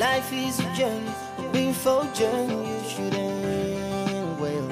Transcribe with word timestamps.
Life 0.00 0.32
is 0.32 0.58
a 0.60 0.74
journey, 0.74 1.12
being 1.52 1.74
for 1.74 2.02
journey, 2.14 2.54
you 2.54 2.88
should 2.88 3.14
end 3.14 4.40
well. 4.40 4.70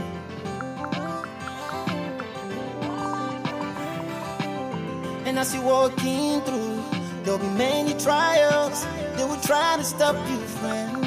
And 5.26 5.38
as 5.38 5.54
you're 5.54 5.64
walking 5.64 6.40
through, 6.40 6.82
there'll 7.24 7.38
be 7.38 7.58
many 7.58 7.92
trials. 8.00 8.86
They 9.16 9.24
will 9.24 9.42
try 9.42 9.76
to 9.76 9.84
stop 9.84 10.16
you, 10.30 10.38
friend. 10.38 11.04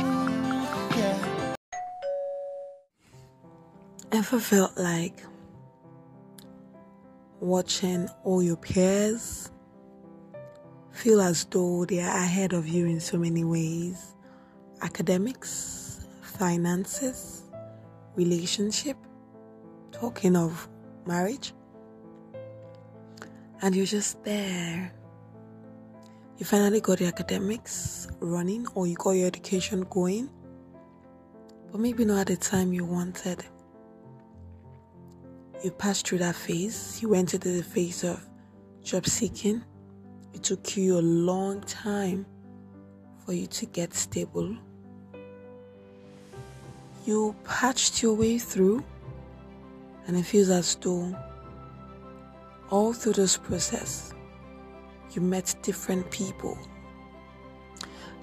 Yeah. 1.00 1.56
Ever 4.12 4.40
felt 4.40 4.78
like 4.78 5.18
watching 7.40 8.08
all 8.24 8.44
your 8.44 8.58
peers 8.58 9.50
feel 10.92 11.22
as 11.22 11.46
though 11.46 11.86
they 11.86 12.02
are 12.02 12.16
ahead 12.18 12.54
of 12.54 12.68
you 12.68 12.86
in 12.86 13.00
so 13.00 13.18
many 13.18 13.44
ways 13.44 14.16
academics, 14.82 16.06
finances, 16.22 17.44
relationship, 18.16 18.98
talking 19.92 20.36
of 20.36 20.68
marriage. 21.06 21.54
And 23.62 23.76
you're 23.76 23.86
just 23.86 24.24
there. 24.24 24.92
You 26.38 26.46
finally 26.46 26.82
got 26.82 27.00
your 27.00 27.10
academics 27.10 28.08
running, 28.20 28.66
or 28.74 28.88
you 28.88 28.96
got 28.96 29.12
your 29.12 29.28
education 29.28 29.86
going, 29.92 30.32
but 31.72 31.80
maybe 31.80 32.04
not 32.04 32.22
at 32.22 32.28
the 32.28 32.38
time 32.38 32.74
you 32.74 32.84
wanted. 32.84 33.46
You 35.64 35.70
passed 35.70 36.08
through 36.08 36.18
that 36.20 36.36
phase, 36.36 37.00
you 37.04 37.10
went 37.10 37.36
into 37.36 37.50
the 37.50 37.62
phase 37.62 38.04
of 38.04 38.28
job 38.82 39.06
seeking. 39.06 39.64
It 40.34 40.44
took 40.44 40.78
you 40.78 40.98
a 40.98 41.02
long 41.02 41.62
time 41.62 42.26
for 43.26 43.34
you 43.34 43.48
to 43.48 43.66
get 43.66 43.94
stable. 43.94 44.56
You 47.06 47.36
patched 47.44 48.02
your 48.04 48.14
way 48.14 48.38
through, 48.38 48.84
and 50.08 50.18
it 50.18 50.24
feels 50.24 50.50
as 50.50 50.76
though 50.76 51.16
all 52.70 52.94
through 52.94 53.14
this 53.14 53.38
process, 53.38 54.14
you 55.14 55.22
met 55.22 55.54
different 55.62 56.10
people. 56.10 56.58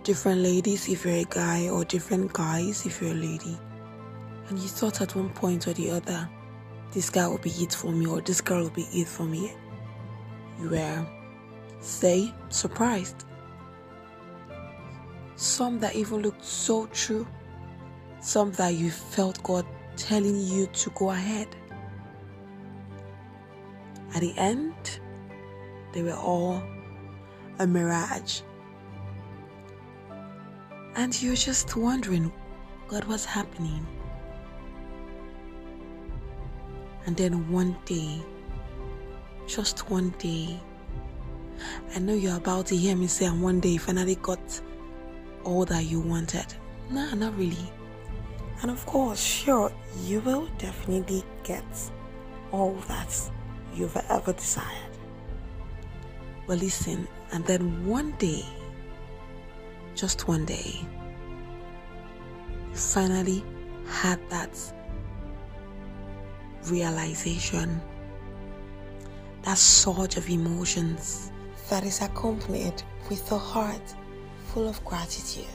Different 0.05 0.41
ladies 0.41 0.89
if 0.89 1.05
you're 1.05 1.15
a 1.15 1.25
guy, 1.25 1.69
or 1.69 1.85
different 1.85 2.33
guys 2.33 2.87
if 2.87 3.03
you're 3.03 3.11
a 3.11 3.15
lady. 3.15 3.59
And 4.49 4.59
you 4.59 4.69
thought 4.69 5.03
at 5.03 5.15
one 5.15 5.29
point 5.31 5.69
or 5.69 5.75
the 5.75 5.91
other, 5.91 6.29
this 6.93 7.11
guy 7.11 7.29
will 7.29 7.39
be 7.39 7.51
it 7.51 7.75
for 7.75 7.93
me, 7.93 8.07
or 8.07 8.23
this 8.23 8.41
girl 8.41 8.63
will 8.63 8.71
be 8.71 8.87
it 8.93 9.07
for 9.09 9.25
me. 9.25 9.53
You 10.61 10.71
were, 10.71 11.07
say, 11.81 12.33
surprised. 12.49 13.25
Some 15.37 15.79
that 15.81 15.95
even 15.95 16.23
looked 16.23 16.45
so 16.45 16.87
true, 16.87 17.27
some 18.21 18.53
that 18.53 18.75
you 18.75 18.91
felt 18.91 19.43
God 19.43 19.65
telling 19.97 20.41
you 20.41 20.67
to 20.67 20.91
go 20.91 21.11
ahead. 21.11 21.49
At 24.15 24.21
the 24.21 24.37
end, 24.37 25.01
they 25.93 26.03
were 26.03 26.13
all 26.13 26.63
a 27.59 27.67
mirage. 27.67 28.41
And 30.97 31.23
you're 31.23 31.37
just 31.37 31.77
wondering, 31.77 32.33
God, 32.89 33.05
was 33.05 33.25
happening? 33.25 33.87
And 37.07 37.17
then 37.17 37.51
one 37.51 37.77
day, 37.85 38.21
just 39.47 39.89
one 39.91 40.11
day, 40.19 40.61
I 41.95 41.99
know 41.99 42.15
you're 42.15 42.37
about 42.37 42.67
to 42.67 42.77
hear 42.77 42.97
me 42.97 43.07
say, 43.07 43.27
and 43.27 43.43
one 43.43 43.61
day 43.61 43.71
you 43.71 43.79
finally 43.79 44.17
got 44.17 44.61
all 45.45 45.65
that 45.67 45.85
you 45.85 46.01
wanted. 46.01 46.47
Nah, 46.91 47.15
not 47.15 47.37
really. 47.37 47.73
And 48.63 48.71
of 48.71 48.85
course, 48.87 49.23
sure, 49.23 49.73
you 50.05 50.21
will 50.21 50.49
definitely 50.59 51.25
get 51.45 51.65
all 52.53 52.75
that 52.89 53.31
you've 53.75 53.97
ever 54.09 54.33
desired. 54.33 54.97
But 56.47 56.59
listen, 56.59 57.07
and 57.33 57.45
then 57.45 57.87
one 57.87 58.13
day, 58.13 58.45
just 59.95 60.29
one 60.29 60.45
day, 60.45 60.81
you 62.71 62.77
finally 62.77 63.45
had 63.87 64.19
that 64.31 64.59
realization, 66.67 67.81
that 69.43 69.59
surge 69.59 70.17
of 70.17 70.29
emotions 70.29 71.33
that 71.69 71.85
is 71.85 72.01
accompanied 72.03 72.83
with 73.09 73.31
a 73.33 73.39
heart 73.39 73.95
full 74.47 74.69
of 74.69 74.83
gratitude. 74.85 75.47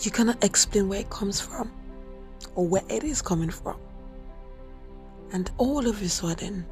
You 0.00 0.10
cannot 0.10 0.42
explain 0.44 0.88
where 0.88 1.00
it 1.00 1.10
comes 1.10 1.40
from 1.40 1.72
or 2.54 2.66
where 2.66 2.82
it 2.88 3.04
is 3.04 3.22
coming 3.22 3.50
from. 3.50 3.78
And 5.32 5.50
all 5.58 5.86
of 5.86 6.02
a 6.02 6.08
sudden, 6.08 6.66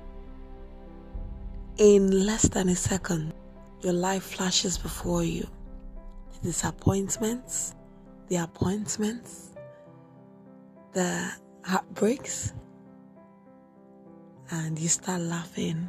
in 1.79 2.27
less 2.27 2.43
than 2.43 2.69
a 2.69 2.77
second, 2.77 3.33
your 3.83 3.93
life 3.93 4.23
flashes 4.23 4.79
before 4.79 5.25
you. 5.25 5.47
The 6.33 6.49
disappointments, 6.49 7.75
the 8.29 8.37
appointments, 8.37 9.51
the 10.93 11.31
heartbreaks, 11.65 12.53
and 14.51 14.79
you 14.79 14.89
start 14.89 15.21
laughing. 15.23 15.89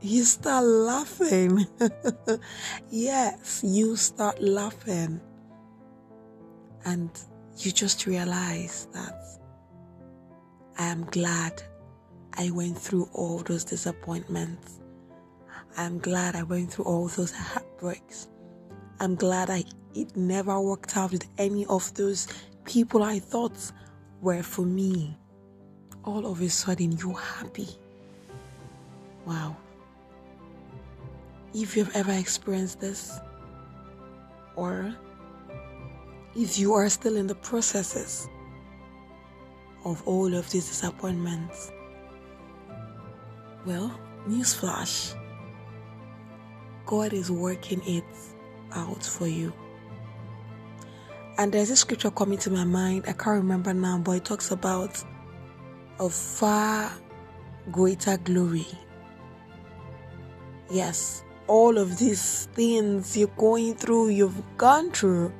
You 0.00 0.22
start 0.22 0.64
laughing. 0.64 1.66
yes, 2.90 3.62
you 3.64 3.96
start 3.96 4.40
laughing. 4.40 5.20
And 6.84 7.10
you 7.58 7.72
just 7.72 8.06
realize 8.06 8.86
that 8.92 9.20
I 10.78 10.86
am 10.86 11.04
glad 11.06 11.60
I 12.34 12.50
went 12.50 12.78
through 12.78 13.08
all 13.12 13.38
those 13.38 13.64
disappointments. 13.64 14.78
I'm 15.76 15.98
glad 15.98 16.36
I 16.36 16.44
went 16.44 16.72
through 16.72 16.84
all 16.84 17.08
those 17.08 17.32
heartbreaks. 17.32 18.28
I'm 19.00 19.16
glad 19.16 19.50
I 19.50 19.64
it 19.94 20.16
never 20.16 20.60
worked 20.60 20.96
out 20.96 21.10
with 21.10 21.26
any 21.38 21.66
of 21.66 21.92
those 21.94 22.28
people 22.64 23.02
I 23.02 23.18
thought 23.18 23.72
were 24.20 24.44
for 24.44 24.62
me. 24.62 25.18
All 26.04 26.24
of 26.24 26.40
a 26.40 26.48
sudden 26.48 26.92
you're 26.92 27.18
happy. 27.18 27.68
Wow. 29.26 29.56
If 31.54 31.76
you've 31.76 31.94
ever 31.94 32.12
experienced 32.12 32.80
this, 32.80 33.18
or 34.56 34.94
if 36.36 36.58
you 36.58 36.74
are 36.74 36.88
still 36.88 37.16
in 37.16 37.26
the 37.26 37.34
processes 37.34 38.28
of 39.84 40.06
all 40.06 40.34
of 40.34 40.50
these 40.50 40.68
disappointments, 40.68 41.72
well, 43.64 43.98
newsflash 44.28 45.14
God 46.88 47.12
is 47.12 47.30
working 47.30 47.82
it 47.86 48.04
out 48.72 49.04
for 49.04 49.26
you. 49.26 49.52
And 51.36 51.52
there's 51.52 51.68
a 51.68 51.76
scripture 51.76 52.10
coming 52.10 52.38
to 52.38 52.50
my 52.50 52.64
mind, 52.64 53.04
I 53.06 53.12
can't 53.12 53.42
remember 53.42 53.74
now, 53.74 53.98
but 53.98 54.12
it 54.12 54.24
talks 54.24 54.50
about 54.52 55.04
a 56.00 56.08
far 56.08 56.90
greater 57.70 58.16
glory. 58.16 58.66
Yes, 60.70 61.22
all 61.48 61.78
of 61.78 61.98
these 61.98 62.46
things 62.52 63.16
you're 63.16 63.28
going 63.36 63.74
through, 63.74 64.10
you've 64.10 64.40
gone 64.56 64.90
through, 64.90 65.32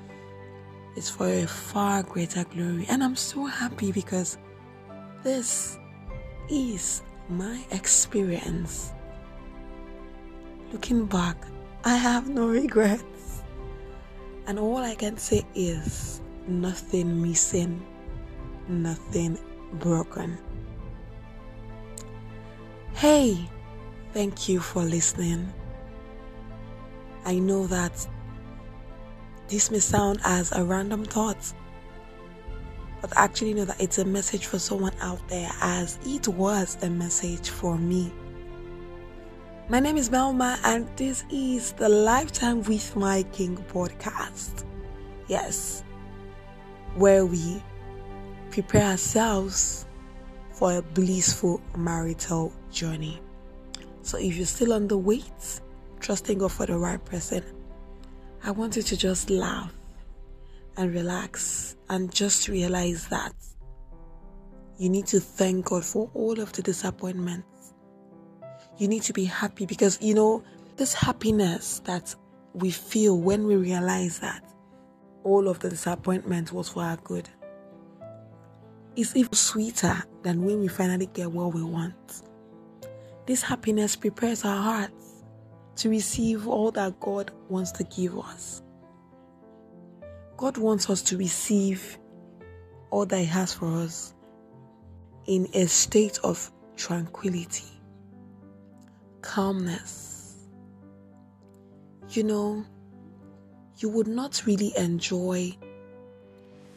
is 0.96 1.08
for 1.08 1.28
a 1.28 1.46
far 1.46 2.02
greater 2.02 2.44
glory. 2.44 2.86
And 2.88 3.04
I'm 3.04 3.14
so 3.14 3.44
happy 3.44 3.92
because 3.92 4.38
this 5.22 5.78
is 6.48 7.02
my 7.28 7.62
experience. 7.70 8.92
Looking 10.72 11.06
back, 11.06 11.36
I 11.84 11.96
have 11.96 12.28
no 12.28 12.48
regrets. 12.48 13.42
And 14.46 14.58
all 14.58 14.78
I 14.78 14.94
can 14.94 15.18
say 15.18 15.44
is 15.54 16.22
nothing 16.46 17.22
missing, 17.22 17.84
nothing 18.66 19.38
broken. 19.74 20.38
Hey, 22.94 23.48
thank 24.14 24.48
you 24.48 24.58
for 24.58 24.82
listening. 24.82 25.52
I 27.28 27.38
know 27.40 27.66
that 27.66 28.08
this 29.48 29.70
may 29.70 29.80
sound 29.80 30.18
as 30.24 30.50
a 30.52 30.64
random 30.64 31.04
thought, 31.04 31.52
but 33.02 33.12
actually 33.16 33.52
know 33.52 33.66
that 33.66 33.78
it's 33.78 33.98
a 33.98 34.04
message 34.06 34.46
for 34.46 34.58
someone 34.58 34.94
out 35.02 35.20
there 35.28 35.50
as 35.60 35.98
it 36.06 36.26
was 36.26 36.78
a 36.80 36.88
message 36.88 37.50
for 37.50 37.76
me. 37.76 38.10
My 39.68 39.78
name 39.78 39.98
is 39.98 40.08
Melma, 40.08 40.58
and 40.64 40.88
this 40.96 41.24
is 41.30 41.72
the 41.72 41.90
Lifetime 41.90 42.62
with 42.62 42.96
My 42.96 43.24
King 43.24 43.62
podcast. 43.74 44.64
Yes, 45.26 45.84
where 46.94 47.26
we 47.26 47.62
prepare 48.50 48.92
ourselves 48.92 49.84
for 50.52 50.78
a 50.78 50.80
blissful 50.80 51.60
marital 51.76 52.54
journey. 52.72 53.20
So 54.00 54.16
if 54.16 54.34
you're 54.34 54.46
still 54.46 54.72
on 54.72 54.88
the 54.88 54.96
wait, 54.96 55.60
trusting 55.98 56.38
God 56.38 56.52
for 56.52 56.66
the 56.66 56.76
right 56.76 57.02
person, 57.04 57.44
I 58.42 58.50
want 58.50 58.76
you 58.76 58.82
to 58.82 58.96
just 58.96 59.30
laugh 59.30 59.72
and 60.76 60.94
relax 60.94 61.76
and 61.88 62.12
just 62.12 62.48
realize 62.48 63.08
that 63.08 63.34
you 64.78 64.88
need 64.88 65.06
to 65.06 65.18
thank 65.18 65.66
God 65.66 65.84
for 65.84 66.08
all 66.14 66.38
of 66.38 66.52
the 66.52 66.62
disappointments. 66.62 67.74
You 68.78 68.86
need 68.86 69.02
to 69.02 69.12
be 69.12 69.24
happy 69.24 69.66
because, 69.66 70.00
you 70.00 70.14
know, 70.14 70.44
this 70.76 70.94
happiness 70.94 71.80
that 71.84 72.14
we 72.54 72.70
feel 72.70 73.18
when 73.18 73.46
we 73.46 73.56
realize 73.56 74.20
that 74.20 74.44
all 75.24 75.48
of 75.48 75.58
the 75.58 75.68
disappointment 75.68 76.52
was 76.52 76.68
for 76.68 76.84
our 76.84 76.96
good 76.98 77.28
is 78.94 79.14
even 79.16 79.32
sweeter 79.32 80.02
than 80.22 80.44
when 80.44 80.60
we 80.60 80.68
finally 80.68 81.06
get 81.12 81.30
what 81.30 81.54
we 81.54 81.62
want. 81.62 82.22
This 83.26 83.42
happiness 83.42 83.96
prepares 83.96 84.44
our 84.44 84.62
hearts 84.62 85.07
to 85.78 85.88
receive 85.88 86.46
all 86.48 86.70
that 86.72 86.98
God 87.00 87.30
wants 87.48 87.72
to 87.72 87.84
give 87.84 88.18
us. 88.18 88.62
God 90.36 90.56
wants 90.56 90.88
us 90.88 91.02
to 91.02 91.16
receive 91.16 91.98
all 92.90 93.06
that 93.06 93.18
He 93.18 93.26
has 93.26 93.54
for 93.54 93.66
us 93.66 94.14
in 95.26 95.48
a 95.54 95.66
state 95.66 96.18
of 96.22 96.50
tranquility, 96.76 97.66
calmness. 99.20 100.36
You 102.10 102.24
know, 102.24 102.64
you 103.78 103.88
would 103.88 104.06
not 104.06 104.42
really 104.46 104.72
enjoy 104.76 105.56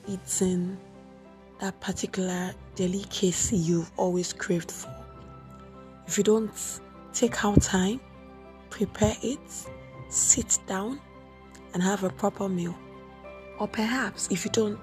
eating 0.07 0.77
that 1.59 1.79
particular 1.79 2.53
delicacy 2.75 3.55
you've 3.57 3.91
always 3.97 4.33
craved 4.33 4.71
for 4.71 4.93
if 6.11 6.17
you 6.17 6.25
don't 6.25 6.51
take 7.13 7.45
out 7.45 7.61
time, 7.61 8.01
prepare 8.71 9.15
it, 9.21 9.39
sit 10.09 10.57
down, 10.65 10.99
and 11.73 11.83
have 11.83 12.03
a 12.03 12.09
proper 12.09 12.49
meal. 12.49 12.75
Or 13.59 13.67
perhaps 13.67 14.27
if 14.31 14.43
you 14.43 14.51
don't 14.51 14.79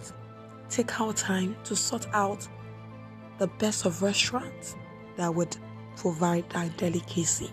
take 0.68 1.00
out 1.00 1.16
time 1.16 1.56
to 1.64 1.74
sort 1.74 2.06
out 2.12 2.46
the 3.38 3.48
best 3.58 3.84
of 3.84 4.02
restaurants 4.02 4.76
that 5.16 5.34
would 5.34 5.56
provide 5.96 6.48
that 6.50 6.76
delicacy. 6.76 7.50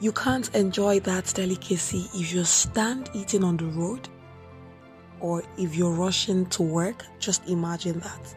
You 0.00 0.12
can't 0.12 0.52
enjoy 0.54 1.00
that 1.00 1.32
delicacy 1.34 2.08
if 2.14 2.32
you 2.32 2.44
stand 2.44 3.10
eating 3.14 3.44
on 3.44 3.56
the 3.56 3.66
road 3.66 4.08
or 5.20 5.42
if 5.56 5.74
you're 5.74 5.92
rushing 5.92 6.46
to 6.46 6.62
work. 6.62 7.04
Just 7.18 7.48
imagine 7.48 8.00
that. 8.00 8.36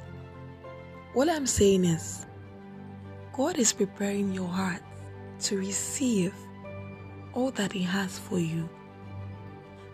What 1.13 1.29
I'm 1.29 1.45
saying 1.45 1.85
is, 1.85 2.25
God 3.33 3.57
is 3.57 3.73
preparing 3.73 4.33
your 4.33 4.47
heart 4.47 4.81
to 5.41 5.57
receive 5.57 6.33
all 7.33 7.51
that 7.51 7.71
He 7.71 7.83
has 7.83 8.17
for 8.17 8.39
you. 8.39 8.69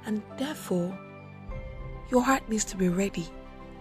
And 0.06 0.22
therefore, 0.38 0.98
your 2.10 2.22
heart 2.22 2.48
needs 2.50 2.66
to 2.66 2.78
be 2.78 2.90
ready. 2.90 3.28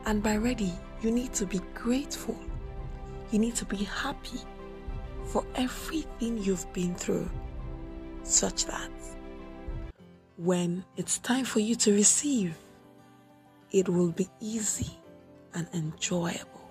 And 0.04 0.22
by 0.22 0.36
ready, 0.36 0.72
you 1.02 1.10
need 1.10 1.32
to 1.34 1.46
be 1.46 1.60
grateful. 1.74 2.36
You 3.30 3.38
need 3.38 3.56
to 3.56 3.64
be 3.64 3.84
happy 3.84 4.40
for 5.24 5.44
everything 5.56 6.38
you've 6.38 6.72
been 6.72 6.94
through, 6.94 7.28
such 8.22 8.66
that 8.66 8.90
when 10.36 10.84
it's 10.96 11.18
time 11.18 11.44
for 11.44 11.60
you 11.60 11.74
to 11.74 11.92
receive, 11.92 12.56
it 13.72 13.88
will 13.88 14.12
be 14.12 14.28
easy 14.40 14.90
and 15.54 15.66
enjoyable. 15.72 16.70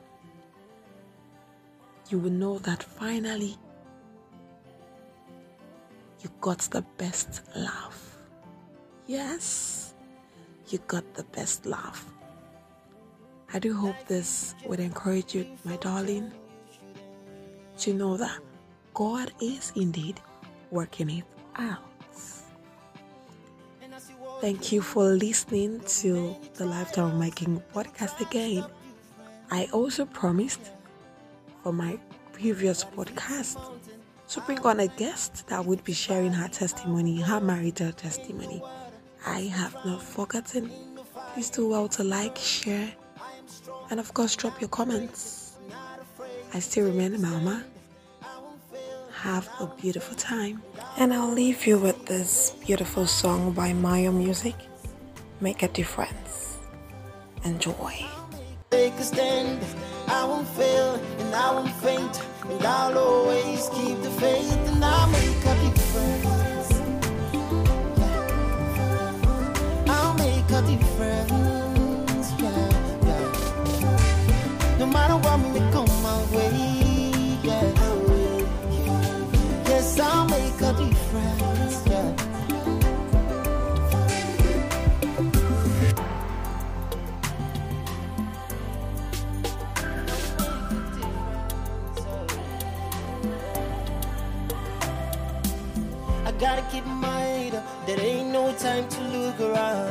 You 2.10 2.20
will 2.20 2.32
know 2.32 2.60
that 2.60 2.84
finally 2.84 3.58
you 6.26 6.32
got 6.42 6.60
the 6.60 6.82
best 6.98 7.42
laugh. 7.56 8.18
Yes 9.06 9.86
you 10.70 10.80
got 10.88 11.04
the 11.14 11.24
best 11.26 11.66
laugh. 11.66 12.06
I 13.54 13.60
do 13.60 13.74
hope 13.76 13.96
this 14.08 14.56
would 14.66 14.80
encourage 14.80 15.36
you, 15.36 15.46
my 15.64 15.78
darling, 15.78 16.32
to 17.80 17.94
know 17.94 18.18
that 18.18 18.40
God 18.94 19.32
is 19.42 19.72
indeed 19.76 20.20
working 20.72 21.10
it 21.10 21.24
out. 21.58 21.80
Thank 24.42 24.72
you 24.72 24.82
for 24.82 25.04
listening 25.14 25.80
to 26.02 26.36
the 26.56 26.66
Lifetime 26.66 27.06
of 27.06 27.16
My 27.16 27.30
King 27.30 27.64
podcast 27.74 28.20
again. 28.20 28.66
I 29.50 29.68
also 29.72 30.06
promised 30.06 30.72
for 31.64 31.72
my 31.72 31.98
previous 32.34 32.84
podcast 32.84 33.58
to 34.30 34.42
bring 34.42 34.60
on 34.62 34.80
a 34.80 34.88
guest 34.88 35.48
that 35.48 35.66
would 35.66 35.84
be 35.84 35.94
sharing 35.94 36.34
her 36.34 36.48
testimony, 36.48 37.22
her 37.22 37.40
marital 37.40 37.92
testimony. 37.92 38.62
I 39.26 39.42
have 39.42 39.74
not 39.86 40.02
forgotten. 40.02 40.72
Please 41.34 41.50
do 41.50 41.68
well 41.68 41.88
to 41.90 42.04
like, 42.04 42.38
share, 42.38 42.92
and 43.90 44.00
of 44.00 44.14
course, 44.14 44.36
drop 44.36 44.60
your 44.62 44.70
comments. 44.70 45.58
I 46.54 46.60
still 46.60 46.86
remain 46.86 47.22
Mama. 47.22 47.64
Have 49.14 49.50
a 49.60 49.68
beautiful 49.68 50.16
time. 50.16 50.62
And 50.98 51.14
I'll 51.14 51.32
leave 51.32 51.66
you 51.66 51.78
with 51.78 52.06
this 52.06 52.56
beautiful 52.66 53.08
song 53.08 53.52
by 53.52 53.74
Maya 53.74 54.12
Music 54.12 54.56
Make 55.42 55.64
a 55.64 55.68
Difference. 55.68 56.60
Enjoy. 57.44 58.06
Take 58.72 58.94
a 58.94 59.04
stand, 59.04 59.60
I 60.08 60.26
won't 60.26 60.48
fail 60.50 60.96
and 61.20 61.36
I 61.36 61.52
won't 61.52 61.72
faint, 61.76 62.22
and 62.50 62.66
I'll 62.66 62.98
always 62.98 63.70
keep 63.70 64.05
look 99.38 99.56
around. 99.56 99.86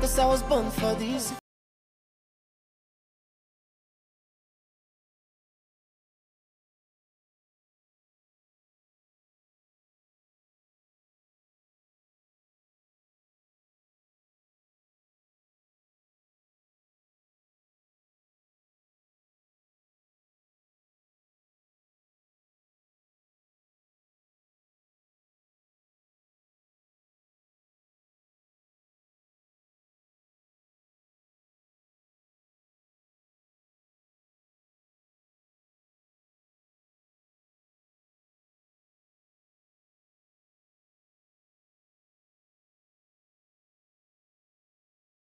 Cause 0.00 0.18
I 0.18 0.26
was 0.26 0.42
born 0.42 0.70
for 0.70 0.94
this. 0.94 1.39